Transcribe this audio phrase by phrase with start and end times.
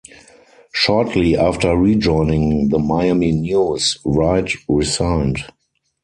[0.73, 5.43] Shortly after rejoining the Miami News, Wright resigned.